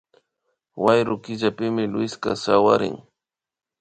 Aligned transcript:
Wayru 0.83 1.15
killapimi 1.23 1.83
Luiska 1.91 2.31
sawarin 2.43 2.95